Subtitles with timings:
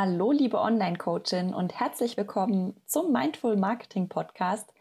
[0.00, 4.72] Hallo, liebe Online-Coachin und herzlich willkommen zum Mindful Marketing Podcast.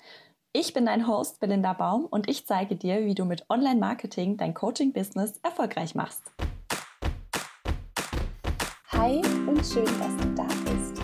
[0.53, 4.53] Ich bin dein Host Belinda Baum und ich zeige dir, wie du mit Online-Marketing dein
[4.53, 6.21] Coaching-Business erfolgreich machst.
[8.91, 11.01] Hi und schön, dass du da bist.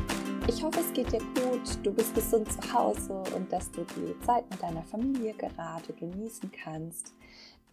[0.47, 4.19] Ich hoffe, es geht dir gut, du bist gesund zu Hause und dass du die
[4.19, 7.15] Zeit mit deiner Familie gerade genießen kannst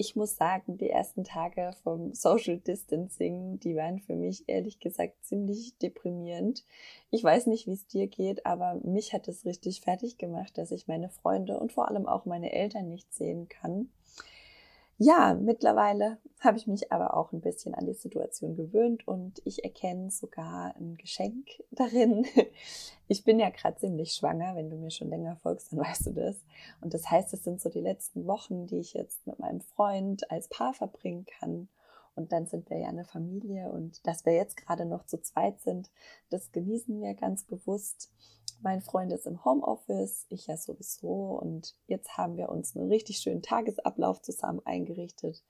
[0.01, 5.23] ich muss sagen, die ersten Tage vom Social Distancing, die waren für mich ehrlich gesagt
[5.23, 6.65] ziemlich deprimierend.
[7.11, 10.71] Ich weiß nicht, wie es dir geht, aber mich hat es richtig fertig gemacht, dass
[10.71, 13.91] ich meine Freunde und vor allem auch meine Eltern nicht sehen kann.
[15.02, 19.64] Ja, mittlerweile habe ich mich aber auch ein bisschen an die Situation gewöhnt und ich
[19.64, 22.26] erkenne sogar ein Geschenk darin.
[23.09, 26.10] Ich bin ja gerade ziemlich schwanger, wenn du mir schon länger folgst, dann weißt du
[26.12, 26.45] das.
[26.82, 30.30] Und das heißt, es sind so die letzten Wochen, die ich jetzt mit meinem Freund
[30.30, 31.70] als Paar verbringen kann.
[32.14, 35.62] Und dann sind wir ja eine Familie und dass wir jetzt gerade noch zu zweit
[35.62, 35.90] sind,
[36.28, 38.12] das genießen wir ganz bewusst.
[38.62, 41.38] Mein Freund ist im Homeoffice, ich ja sowieso.
[41.40, 45.43] Und jetzt haben wir uns einen richtig schönen Tagesablauf zusammen eingerichtet,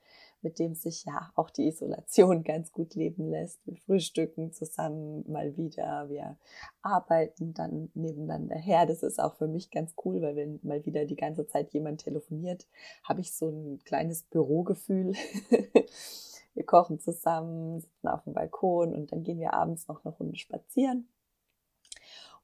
[0.42, 3.66] mit dem sich ja auch die Isolation ganz gut leben lässt.
[3.66, 6.38] Wir frühstücken zusammen mal wieder, wir
[6.82, 8.86] arbeiten dann nebeneinander her.
[8.86, 12.02] Das ist auch für mich ganz cool, weil wenn mal wieder die ganze Zeit jemand
[12.02, 12.68] telefoniert,
[13.02, 15.14] habe ich so ein kleines Bürogefühl.
[16.54, 20.36] wir kochen zusammen, sitzen auf dem Balkon und dann gehen wir abends noch eine Runde
[20.36, 21.08] spazieren.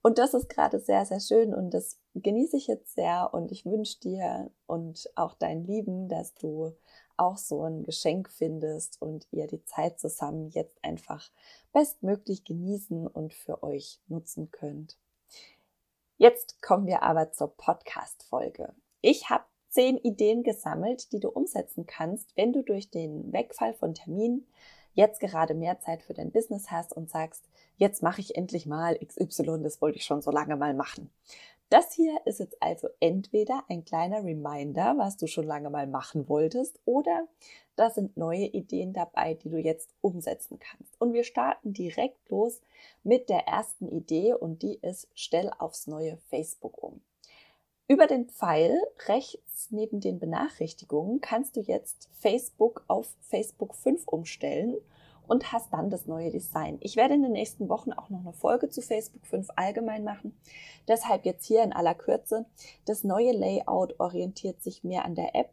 [0.03, 3.67] Und das ist gerade sehr, sehr schön und das genieße ich jetzt sehr und ich
[3.67, 6.73] wünsche dir und auch deinen Lieben, dass du
[7.17, 11.31] auch so ein Geschenk findest und ihr die Zeit zusammen jetzt einfach
[11.73, 14.97] bestmöglich genießen und für euch nutzen könnt.
[16.19, 18.75] Jetzt kommen wir aber zur Podcast-Folge.
[19.01, 23.93] Ich habe zehn Ideen gesammelt, die du umsetzen kannst, wenn du durch den Wegfall von
[23.93, 24.47] Terminen
[24.95, 27.45] jetzt gerade mehr Zeit für dein Business hast und sagst,
[27.77, 31.11] jetzt mache ich endlich mal XY, das wollte ich schon so lange mal machen.
[31.69, 36.29] Das hier ist jetzt also entweder ein kleiner Reminder, was du schon lange mal machen
[36.29, 37.27] wolltest, oder
[37.75, 41.01] da sind neue Ideen dabei, die du jetzt umsetzen kannst.
[41.01, 42.61] Und wir starten direkt los
[43.03, 47.01] mit der ersten Idee und die ist, stell aufs neue Facebook um.
[47.89, 54.77] Über den Pfeil rechts neben den Benachrichtigungen kannst du jetzt Facebook auf Facebook 5 umstellen
[55.29, 56.79] und hast dann das neue Design.
[56.81, 60.37] Ich werde in den nächsten Wochen auch noch eine Folge zu Facebook 5 allgemein machen.
[60.89, 62.47] Deshalb jetzt hier in aller Kürze.
[62.85, 65.51] Das neue Layout orientiert sich mehr an der App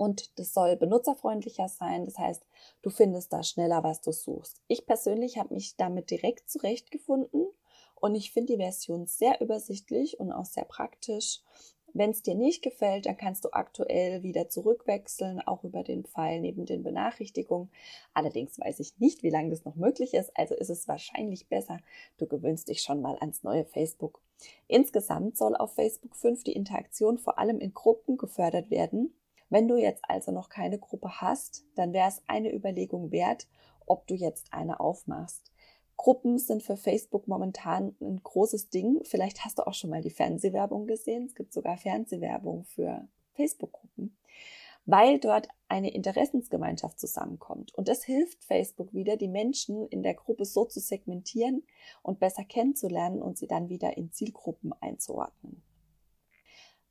[0.00, 2.06] und das soll benutzerfreundlicher sein.
[2.06, 2.42] Das heißt,
[2.80, 4.62] du findest da schneller, was du suchst.
[4.66, 7.48] Ich persönlich habe mich damit direkt zurechtgefunden
[7.96, 11.42] und ich finde die Version sehr übersichtlich und auch sehr praktisch.
[11.92, 16.40] Wenn es dir nicht gefällt, dann kannst du aktuell wieder zurückwechseln, auch über den Pfeil
[16.40, 17.70] neben den Benachrichtigungen.
[18.14, 21.78] Allerdings weiß ich nicht, wie lange das noch möglich ist, also ist es wahrscheinlich besser,
[22.18, 24.22] du gewöhnst dich schon mal ans neue Facebook.
[24.68, 29.14] Insgesamt soll auf Facebook 5 die Interaktion vor allem in Gruppen gefördert werden.
[29.48, 33.48] Wenn du jetzt also noch keine Gruppe hast, dann wäre es eine Überlegung wert,
[33.84, 35.49] ob du jetzt eine aufmachst.
[36.00, 39.02] Gruppen sind für Facebook momentan ein großes Ding.
[39.04, 41.26] Vielleicht hast du auch schon mal die Fernsehwerbung gesehen.
[41.26, 44.16] Es gibt sogar Fernsehwerbung für Facebook-Gruppen,
[44.86, 47.74] weil dort eine Interessensgemeinschaft zusammenkommt.
[47.74, 51.64] Und das hilft Facebook wieder, die Menschen in der Gruppe so zu segmentieren
[52.02, 55.62] und besser kennenzulernen und sie dann wieder in Zielgruppen einzuordnen.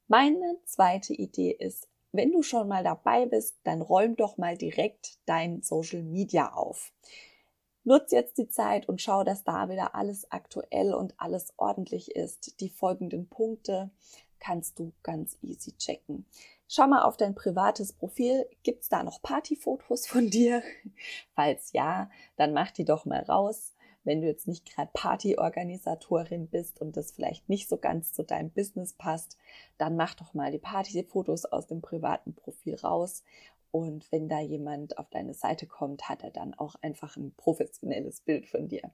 [0.08, 5.18] Meine zweite Idee ist, wenn du schon mal dabei bist, dann räum doch mal direkt
[5.25, 6.94] dein Social Media auf.
[7.89, 12.61] Nutz jetzt die Zeit und schau, dass da wieder alles aktuell und alles ordentlich ist.
[12.61, 13.89] Die folgenden Punkte
[14.39, 16.27] kannst du ganz easy checken.
[16.67, 18.45] Schau mal auf dein privates Profil.
[18.61, 20.61] Gibt's da noch Partyfotos von dir?
[21.33, 23.73] Falls ja, dann mach die doch mal raus.
[24.03, 28.51] Wenn du jetzt nicht gerade Partyorganisatorin bist und das vielleicht nicht so ganz zu deinem
[28.51, 29.35] Business passt,
[29.79, 33.23] dann mach doch mal die Partyfotos aus dem privaten Profil raus
[33.72, 38.22] und wenn da jemand auf deine Seite kommt, hat er dann auch einfach ein professionelles
[38.22, 38.91] Bild von dir.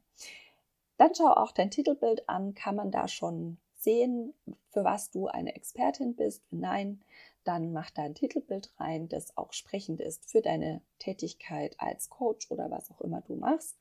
[0.97, 2.53] Dann schau auch dein Titelbild an.
[2.53, 4.33] Kann man da schon sehen,
[4.69, 6.41] für was du eine Expertin bist?
[6.51, 7.01] Nein,
[7.43, 12.49] dann mach da ein Titelbild rein, das auch sprechend ist für deine Tätigkeit als Coach
[12.49, 13.77] oder was auch immer du machst.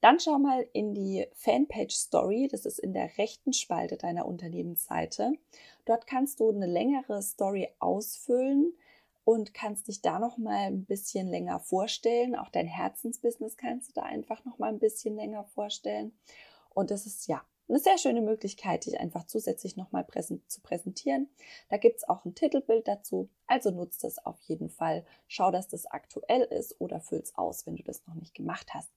[0.00, 5.32] Dann schau mal in die Fanpage Story, das ist in der rechten Spalte deiner Unternehmensseite.
[5.86, 8.74] Dort kannst du eine längere Story ausfüllen
[9.24, 12.36] und kannst dich da noch mal ein bisschen länger vorstellen.
[12.36, 16.16] Auch dein Herzensbusiness kannst du da einfach noch mal ein bisschen länger vorstellen.
[16.70, 20.60] Und das ist ja eine sehr schöne Möglichkeit, dich einfach zusätzlich noch mal präsent zu
[20.60, 21.30] präsentieren.
[21.70, 23.30] Da gibt's auch ein Titelbild dazu.
[23.46, 25.06] Also nutzt das auf jeden Fall.
[25.28, 28.92] Schau, dass das aktuell ist oder füll's aus, wenn du das noch nicht gemacht hast.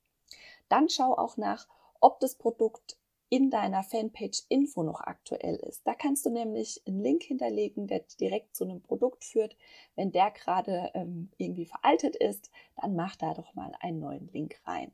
[0.68, 1.68] Dann schau auch nach,
[2.02, 2.98] ob das Produkt
[3.30, 5.86] in deiner Fanpage Info noch aktuell ist.
[5.86, 9.58] Da kannst du nämlich einen Link hinterlegen, der direkt zu einem Produkt führt.
[9.96, 12.50] Wenn der gerade ähm, irgendwie veraltet ist,
[12.82, 14.92] dann mach da doch mal einen neuen Link rein.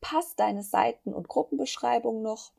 [0.00, 2.52] Passt deine Seiten- und Gruppenbeschreibung noch?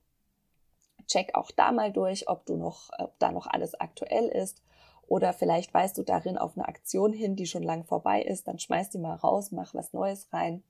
[1.07, 4.61] Check auch da mal durch, ob du noch, ob da noch alles aktuell ist.
[5.07, 8.47] Oder vielleicht weist du darin auf eine Aktion hin, die schon lang vorbei ist.
[8.47, 10.63] Dann schmeiß die mal raus, mach was Neues rein.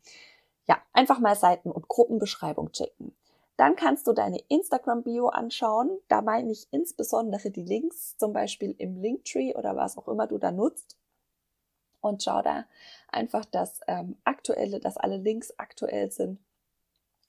[0.65, 3.13] Ja, einfach mal Seiten- und Gruppenbeschreibung checken.
[3.59, 5.99] Dann kannst du deine Instagram-Bio anschauen.
[6.07, 10.37] Da meine ich insbesondere die Links, zum Beispiel im Linktree oder was auch immer du
[10.37, 10.97] da nutzt.
[11.99, 12.63] Und schau da
[13.09, 16.39] einfach, dass ähm, aktuelle, dass alle Links aktuell sind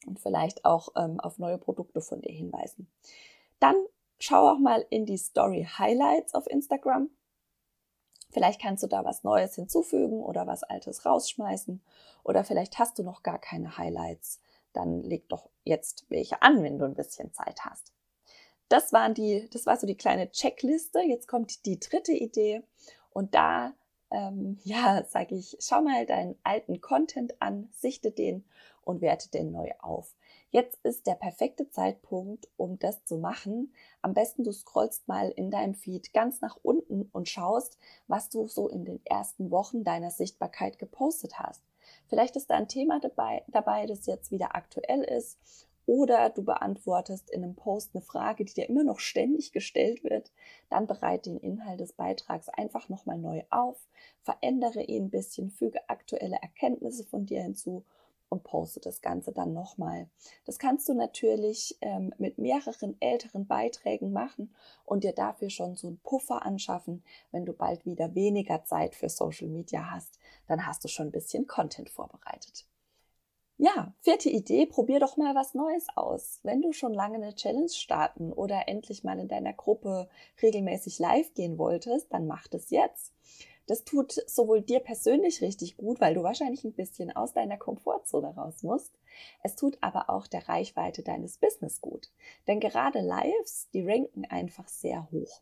[0.06, 2.88] und vielleicht auch ähm, auf neue Produkte von dir hinweisen.
[3.59, 3.75] Dann
[4.21, 7.11] schau auch mal in die Story Highlights auf Instagram.
[8.31, 11.82] Vielleicht kannst du da was Neues hinzufügen oder was Altes rausschmeißen.
[12.23, 14.38] Oder vielleicht hast du noch gar keine Highlights
[14.72, 17.93] dann leg doch jetzt welche an, wenn du ein bisschen Zeit hast.
[18.69, 21.00] Das waren die, das war so die kleine Checkliste.
[21.00, 22.62] Jetzt kommt die dritte Idee
[23.11, 23.75] und da
[24.11, 28.44] ähm, ja, sage ich, schau mal deinen alten Content an, sichte den
[28.82, 30.14] und werte den neu auf.
[30.50, 33.72] Jetzt ist der perfekte Zeitpunkt, um das zu machen.
[34.02, 37.78] Am besten du scrollst mal in deinem Feed ganz nach unten und schaust,
[38.08, 41.62] was du so in den ersten Wochen deiner Sichtbarkeit gepostet hast.
[42.08, 45.38] Vielleicht ist da ein Thema dabei, dabei, das jetzt wieder aktuell ist.
[45.87, 50.31] Oder du beantwortest in einem Post eine Frage, die dir immer noch ständig gestellt wird.
[50.69, 53.88] Dann bereite den Inhalt des Beitrags einfach nochmal neu auf,
[54.22, 57.84] verändere ihn ein bisschen, füge aktuelle Erkenntnisse von dir hinzu
[58.31, 60.09] und poste das Ganze dann nochmal.
[60.47, 64.55] Das kannst du natürlich ähm, mit mehreren älteren Beiträgen machen
[64.87, 67.05] und dir dafür schon so einen Puffer anschaffen.
[67.32, 71.12] Wenn du bald wieder weniger Zeit für Social Media hast, dann hast du schon ein
[71.12, 72.65] bisschen Content vorbereitet.
[73.62, 76.41] Ja, vierte Idee, probier doch mal was Neues aus.
[76.43, 80.09] Wenn du schon lange eine Challenge starten oder endlich mal in deiner Gruppe
[80.41, 83.12] regelmäßig live gehen wolltest, dann mach das jetzt.
[83.70, 88.34] Das tut sowohl dir persönlich richtig gut, weil du wahrscheinlich ein bisschen aus deiner Komfortzone
[88.34, 88.99] raus musst.
[89.44, 92.11] Es tut aber auch der Reichweite deines Business gut.
[92.49, 95.40] Denn gerade Lives, die ranken einfach sehr hoch.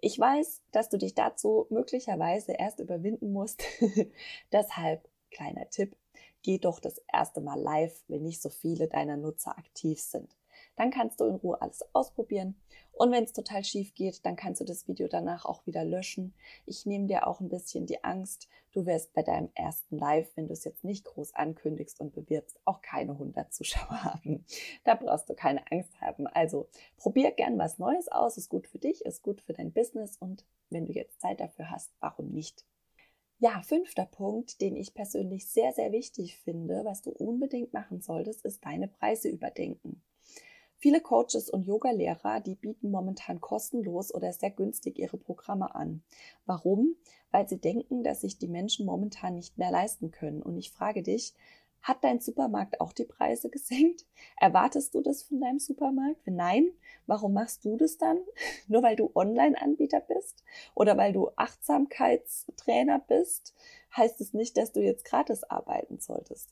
[0.00, 3.64] Ich weiß, dass du dich dazu möglicherweise erst überwinden musst.
[4.52, 5.96] Deshalb kleiner Tipp,
[6.44, 10.36] geh doch das erste Mal live, wenn nicht so viele deiner Nutzer aktiv sind.
[10.76, 12.56] Dann kannst du in Ruhe alles ausprobieren.
[12.92, 16.32] Und wenn es total schief geht, dann kannst du das Video danach auch wieder löschen.
[16.64, 18.48] Ich nehme dir auch ein bisschen die Angst.
[18.72, 22.60] Du wirst bei deinem ersten Live, wenn du es jetzt nicht groß ankündigst und bewirbst,
[22.64, 24.44] auch keine 100 Zuschauer haben.
[24.84, 26.26] Da brauchst du keine Angst haben.
[26.28, 28.36] Also probier gern was Neues aus.
[28.36, 30.16] Ist gut für dich, ist gut für dein Business.
[30.16, 32.64] Und wenn du jetzt Zeit dafür hast, warum nicht?
[33.38, 38.44] Ja, fünfter Punkt, den ich persönlich sehr, sehr wichtig finde, was du unbedingt machen solltest,
[38.44, 40.00] ist deine Preise überdenken.
[40.84, 46.02] Viele Coaches und Yogalehrer, die bieten momentan kostenlos oder sehr günstig ihre Programme an.
[46.44, 46.94] Warum?
[47.30, 50.42] Weil sie denken, dass sich die Menschen momentan nicht mehr leisten können.
[50.42, 51.32] Und ich frage dich,
[51.80, 54.04] hat dein Supermarkt auch die Preise gesenkt?
[54.36, 56.20] Erwartest du das von deinem Supermarkt?
[56.26, 56.70] Wenn nein,
[57.06, 58.18] warum machst du das dann?
[58.68, 60.44] Nur weil du Online-Anbieter bist
[60.74, 63.54] oder weil du Achtsamkeitstrainer bist,
[63.96, 66.50] heißt es nicht, dass du jetzt gratis arbeiten solltest.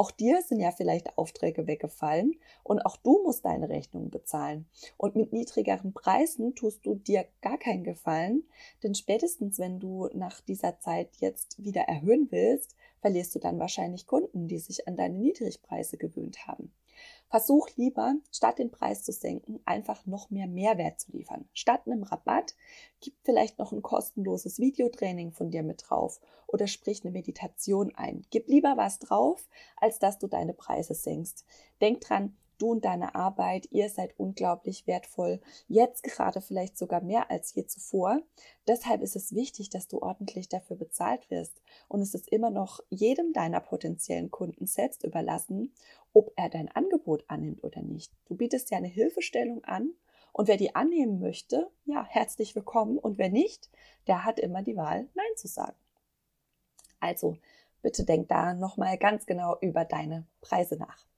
[0.00, 2.32] Auch dir sind ja vielleicht Aufträge weggefallen
[2.62, 4.66] und auch du musst deine Rechnungen bezahlen.
[4.96, 8.44] Und mit niedrigeren Preisen tust du dir gar keinen Gefallen,
[8.82, 14.06] denn spätestens wenn du nach dieser Zeit jetzt wieder erhöhen willst, verlierst du dann wahrscheinlich
[14.06, 16.72] Kunden, die sich an deine Niedrigpreise gewöhnt haben.
[17.30, 21.48] Versuch lieber, statt den Preis zu senken, einfach noch mehr Mehrwert zu liefern.
[21.52, 22.56] Statt einem Rabatt,
[23.00, 28.26] gib vielleicht noch ein kostenloses Videotraining von dir mit drauf oder sprich eine Meditation ein.
[28.30, 31.46] Gib lieber was drauf, als dass du deine Preise senkst.
[31.80, 37.30] Denk dran, du und deine Arbeit, ihr seid unglaublich wertvoll, jetzt gerade vielleicht sogar mehr
[37.30, 38.20] als je zuvor.
[38.66, 41.60] Deshalb ist es wichtig, dass du ordentlich dafür bezahlt wirst.
[41.88, 45.72] Und es ist immer noch jedem deiner potenziellen Kunden selbst überlassen,
[46.12, 48.12] ob er dein Angebot annimmt oder nicht.
[48.26, 49.94] Du bietest ja eine Hilfestellung an
[50.32, 52.98] und wer die annehmen möchte, ja, herzlich willkommen.
[52.98, 53.70] Und wer nicht,
[54.06, 55.76] der hat immer die Wahl, Nein zu sagen.
[57.00, 57.36] Also,
[57.82, 61.09] bitte denk da nochmal ganz genau über deine Preise nach.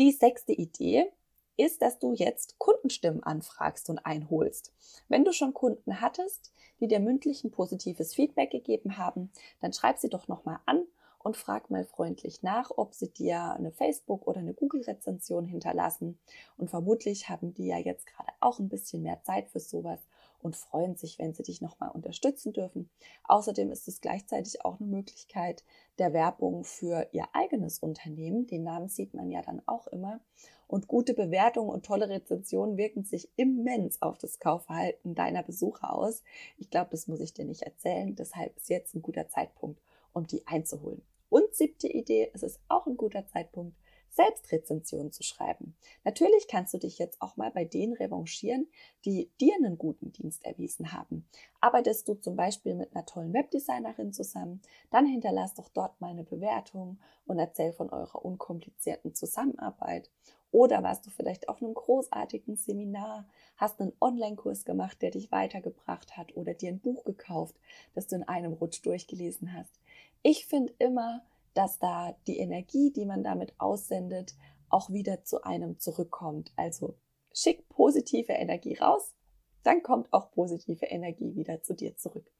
[0.00, 1.12] Die sechste Idee
[1.58, 4.72] ist, dass du jetzt Kundenstimmen anfragst und einholst.
[5.08, 9.30] Wenn du schon Kunden hattest, die dir mündlich ein positives Feedback gegeben haben,
[9.60, 10.86] dann schreib sie doch nochmal an
[11.18, 16.18] und frag mal freundlich nach, ob sie dir eine Facebook- oder eine Google-Rezension hinterlassen.
[16.56, 20.00] Und vermutlich haben die ja jetzt gerade auch ein bisschen mehr Zeit für sowas
[20.42, 22.90] und freuen sich, wenn sie dich nochmal unterstützen dürfen.
[23.24, 25.64] Außerdem ist es gleichzeitig auch eine Möglichkeit
[25.98, 28.46] der Werbung für ihr eigenes Unternehmen.
[28.46, 30.20] Den Namen sieht man ja dann auch immer.
[30.66, 36.22] Und gute Bewertungen und tolle Rezensionen wirken sich immens auf das Kaufverhalten deiner Besucher aus.
[36.58, 38.14] Ich glaube, das muss ich dir nicht erzählen.
[38.14, 39.80] Deshalb ist jetzt ein guter Zeitpunkt,
[40.12, 41.02] um die einzuholen.
[41.28, 43.76] Und siebte Idee, es ist auch ein guter Zeitpunkt,
[44.10, 45.76] Selbstrezensionen zu schreiben.
[46.04, 48.68] Natürlich kannst du dich jetzt auch mal bei denen revanchieren,
[49.04, 51.26] die dir einen guten Dienst erwiesen haben.
[51.60, 56.24] Arbeitest du zum Beispiel mit einer tollen Webdesignerin zusammen, dann hinterlass doch dort mal eine
[56.24, 60.10] Bewertung und erzähl von eurer unkomplizierten Zusammenarbeit.
[60.52, 66.16] Oder warst du vielleicht auf einem großartigen Seminar, hast einen Online-Kurs gemacht, der dich weitergebracht
[66.16, 67.54] hat oder dir ein Buch gekauft,
[67.94, 69.80] das du in einem Rutsch durchgelesen hast.
[70.22, 71.22] Ich finde immer,
[71.54, 74.34] dass da die Energie, die man damit aussendet,
[74.68, 76.52] auch wieder zu einem zurückkommt.
[76.56, 76.96] Also
[77.32, 79.14] schick positive Energie raus,
[79.62, 82.30] dann kommt auch positive Energie wieder zu dir zurück.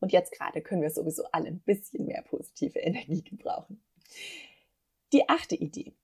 [0.00, 3.82] Und jetzt gerade können wir sowieso alle ein bisschen mehr positive Energie gebrauchen.
[5.12, 5.94] Die achte Idee.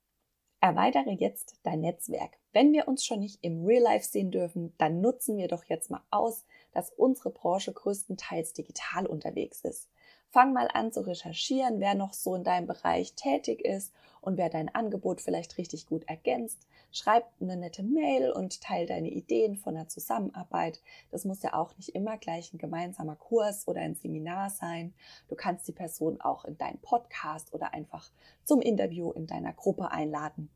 [0.62, 2.37] Erweitere jetzt dein Netzwerk.
[2.52, 5.90] Wenn wir uns schon nicht im Real Life sehen dürfen, dann nutzen wir doch jetzt
[5.90, 9.88] mal aus, dass unsere Branche größtenteils digital unterwegs ist.
[10.33, 14.49] Fang mal an zu recherchieren, wer noch so in deinem Bereich tätig ist und wer
[14.49, 16.69] dein Angebot vielleicht richtig gut ergänzt.
[16.93, 20.81] Schreib eine nette Mail und teile deine Ideen von der Zusammenarbeit.
[21.11, 24.95] Das muss ja auch nicht immer gleich ein gemeinsamer Kurs oder ein Seminar sein.
[25.29, 28.13] Du kannst die Person auch in deinen Podcast oder einfach
[28.45, 30.49] zum Interview in deiner Gruppe einladen.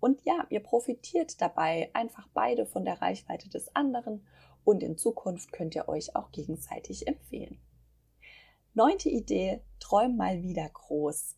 [0.00, 4.26] Und ja, ihr profitiert dabei einfach beide von der Reichweite des anderen
[4.64, 7.60] und in Zukunft könnt ihr euch auch gegenseitig empfehlen.
[8.76, 11.36] Neunte Idee, träum mal wieder groß.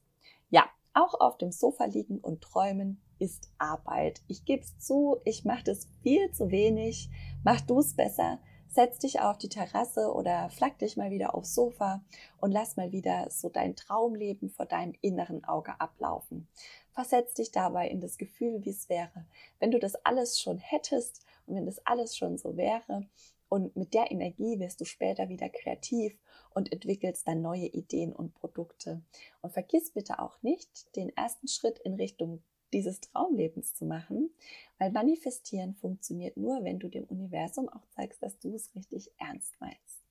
[0.49, 0.65] Ja,
[0.95, 4.23] auch auf dem Sofa liegen und träumen ist Arbeit.
[4.27, 7.11] Ich gebe es zu, ich mache das viel zu wenig.
[7.45, 8.41] Mach du es besser.
[8.69, 12.03] Setz dich auf die Terrasse oder flack dich mal wieder aufs Sofa
[12.41, 16.49] und lass mal wieder so dein Traumleben vor deinem inneren Auge ablaufen.
[16.93, 19.27] Versetz dich dabei in das Gefühl, wie es wäre,
[19.59, 23.07] wenn du das alles schon hättest und wenn das alles schon so wäre
[23.51, 26.19] und mit der Energie wirst du später wieder kreativ
[26.57, 29.03] und entwickelst dann neue Ideen und Produkte.
[29.43, 34.31] Und vergiss bitte auch nicht, den ersten Schritt in Richtung dieses Traumlebens zu machen,
[34.79, 39.55] weil manifestieren funktioniert nur, wenn du dem Universum auch zeigst, dass du es richtig ernst
[39.61, 40.03] meinst.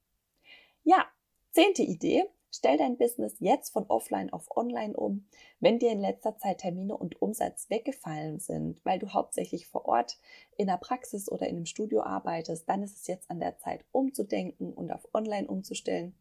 [0.84, 1.08] Ja,
[1.52, 2.26] zehnte Idee.
[2.56, 5.28] Stell dein Business jetzt von offline auf online um.
[5.60, 10.18] Wenn dir in letzter Zeit Termine und Umsatz weggefallen sind, weil du hauptsächlich vor Ort
[10.56, 13.84] in der Praxis oder in einem Studio arbeitest, dann ist es jetzt an der Zeit
[13.92, 16.16] umzudenken und auf online umzustellen.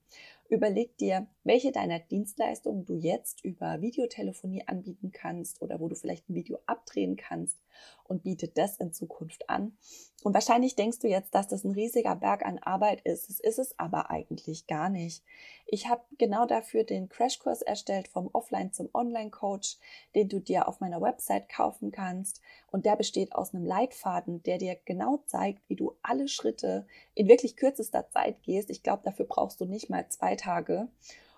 [0.48, 6.28] Überleg dir, welche deiner Dienstleistungen du jetzt über Videotelefonie anbieten kannst oder wo du vielleicht
[6.28, 7.58] ein Video abdrehen kannst
[8.04, 9.76] und biete das in Zukunft an.
[10.22, 13.28] Und wahrscheinlich denkst du jetzt, dass das ein riesiger Berg an Arbeit ist.
[13.28, 15.22] Das ist es aber eigentlich gar nicht.
[15.66, 19.78] Ich habe genau dafür den Crashkurs erstellt vom Offline zum Online-Coach,
[20.14, 22.40] den du dir auf meiner Website kaufen kannst.
[22.70, 27.28] Und der besteht aus einem Leitfaden, der dir genau zeigt, wie du alle Schritte in
[27.28, 28.70] wirklich kürzester Zeit gehst.
[28.70, 30.88] Ich glaube, dafür brauchst du nicht mal zwei Tage.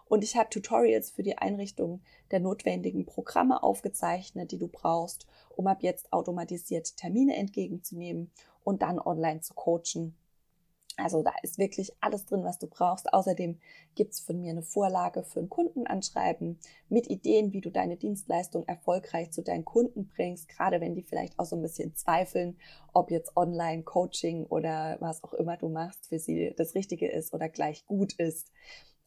[0.09, 5.67] Und ich habe Tutorials für die Einrichtung der notwendigen Programme aufgezeichnet, die du brauchst, um
[5.67, 8.31] ab jetzt automatisiert Termine entgegenzunehmen
[8.63, 10.17] und dann online zu coachen
[10.99, 13.13] also da ist wirklich alles drin, was du brauchst.
[13.13, 13.59] Außerdem
[13.95, 16.59] gibt's von mir eine Vorlage für ein Kundenanschreiben
[16.89, 21.39] mit Ideen, wie du deine Dienstleistung erfolgreich zu deinen Kunden bringst, gerade wenn die vielleicht
[21.39, 22.59] auch so ein bisschen zweifeln,
[22.95, 27.51] ob jetzt Online-Coaching oder was auch immer du machst, für sie das Richtige ist oder
[27.51, 28.51] gleich gut ist.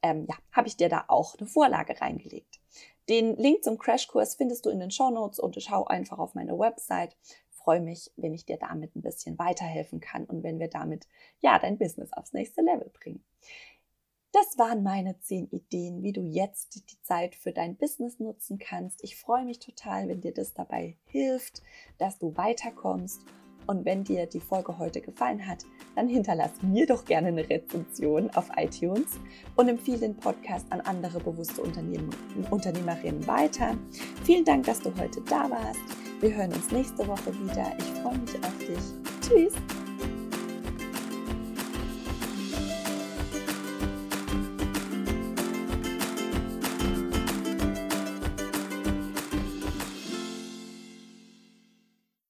[0.01, 2.59] Ähm, ja, habe ich dir da auch eine Vorlage reingelegt.
[3.09, 6.57] Den Link zum Crashkurs findest du in den Show Notes und schau einfach auf meine
[6.57, 7.17] Website
[7.69, 11.07] freue mich, wenn ich dir damit ein bisschen weiterhelfen kann und wenn wir damit
[11.39, 13.23] ja dein Business aufs nächste Level bringen.
[14.31, 19.03] Das waren meine zehn Ideen, wie du jetzt die Zeit für dein Business nutzen kannst.
[19.03, 21.61] Ich freue mich total, wenn dir das dabei hilft,
[21.97, 23.21] dass du weiterkommst.
[23.69, 25.63] Und wenn dir die Folge heute gefallen hat,
[25.95, 29.19] dann hinterlass mir doch gerne eine Rezension auf iTunes
[29.57, 33.77] und empfehle den Podcast an andere bewusste Unternehmerinnen weiter.
[34.23, 35.81] Vielen Dank, dass du heute da warst.
[36.19, 37.71] Wir hören uns nächste Woche wieder.
[37.77, 39.21] Ich freue mich auf dich.
[39.21, 39.78] Tschüss.